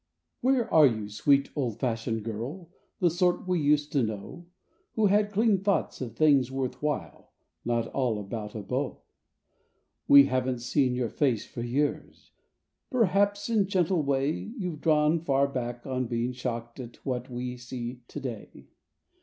[0.43, 4.47] ARE you, sweet old r fashioned girl, the sort we used to know.
[4.95, 7.29] Who had clean thoughts of things worth while,
[7.63, 9.03] not all about a beau?
[10.07, 12.31] We haven't seen your face for years;
[12.91, 17.55] per¬ haps in gentle way You've drawn far back on being shocked at what we
[17.55, 18.69] see to day.